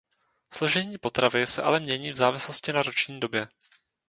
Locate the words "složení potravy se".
0.53-1.61